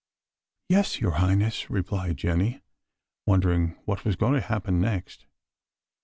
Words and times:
"Yes, 0.67 0.99
Your 0.99 1.11
Highness," 1.11 1.69
replied 1.69 2.17
Jenny, 2.17 2.63
wondering 3.27 3.77
what 3.85 4.03
was 4.03 4.15
going 4.15 4.33
to 4.33 4.41
happen 4.41 4.79
next. 4.81 5.27